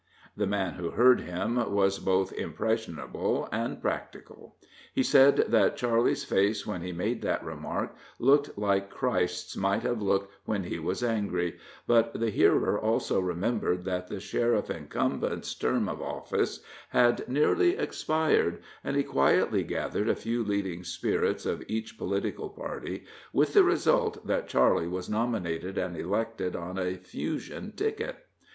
The 0.35 0.47
man 0.47 0.73
who 0.79 0.89
heard 0.89 1.21
him 1.21 1.57
was 1.71 1.99
both 1.99 2.33
impressionable 2.33 3.47
and 3.51 3.79
practical. 3.79 4.55
He 4.95 5.03
said 5.03 5.35
that 5.49 5.77
Charley's 5.77 6.23
face, 6.23 6.65
when 6.65 6.81
he 6.81 6.91
made 6.91 7.21
that 7.21 7.45
remark, 7.45 7.93
looked 8.17 8.57
like 8.57 8.89
Christ's 8.89 9.55
might 9.55 9.83
have 9.83 10.01
looked 10.01 10.33
when 10.45 10.63
he 10.63 10.79
was 10.79 11.03
angry, 11.03 11.59
but 11.85 12.19
the 12.19 12.31
hearer 12.31 12.79
also 12.79 13.19
remembered 13.19 13.85
that 13.85 14.07
the 14.07 14.19
sheriff 14.19 14.71
incumbent's 14.71 15.53
term 15.53 15.87
of 15.87 16.01
office 16.01 16.61
had 16.89 17.29
nearly 17.29 17.77
expired, 17.77 18.57
and 18.83 18.97
he 18.97 19.03
quietly 19.03 19.63
gathered 19.63 20.09
a 20.09 20.15
few 20.15 20.43
leading 20.43 20.83
spirits 20.83 21.45
of 21.45 21.61
each 21.67 21.99
political 21.99 22.49
party, 22.49 23.05
with 23.31 23.53
the 23.53 23.63
result 23.63 24.25
that 24.25 24.47
Charley 24.47 24.87
was 24.87 25.11
nominated 25.11 25.77
and 25.77 25.95
elected 25.95 26.55
on 26.55 26.79
a 26.79 26.95
"fusion" 26.97 27.71
ticket. 27.73 28.15